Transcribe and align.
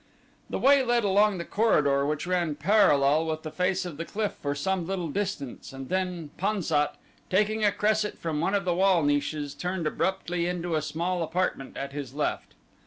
The 0.49 0.57
way 0.57 0.83
led 0.83 1.03
along 1.03 1.37
the 1.37 1.45
corridor 1.45 2.07
which 2.07 2.25
ran 2.25 2.55
parallel 2.55 3.27
with 3.27 3.43
the 3.43 3.51
face 3.51 3.85
of 3.85 3.97
the 3.97 4.03
cliff 4.03 4.33
for 4.33 4.55
some 4.55 4.87
little 4.87 5.09
distance 5.09 5.71
and 5.73 5.89
then 5.89 6.31
Pan 6.37 6.63
sat, 6.63 6.95
taking 7.29 7.63
a 7.63 7.71
cresset 7.71 8.17
from 8.17 8.41
one 8.41 8.55
of 8.55 8.65
the 8.65 8.73
wall 8.73 9.03
niches, 9.03 9.53
turned 9.53 9.85
abruptly 9.85 10.47
into 10.47 10.73
a 10.73 10.81
small 10.81 11.21
apartment 11.21 11.77
at 11.77 11.91
his 11.93 12.15
left. 12.15 12.55